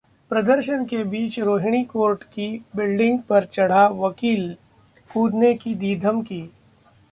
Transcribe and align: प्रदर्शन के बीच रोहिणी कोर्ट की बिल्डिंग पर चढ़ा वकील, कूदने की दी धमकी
प्रदर्शन 0.31 0.85
के 0.85 1.03
बीच 1.03 1.39
रोहिणी 1.39 1.83
कोर्ट 1.83 2.23
की 2.23 2.47
बिल्डिंग 2.75 3.19
पर 3.19 3.45
चढ़ा 3.45 3.87
वकील, 3.87 4.53
कूदने 5.13 5.53
की 5.53 5.75
दी 5.75 5.95
धमकी 5.95 6.41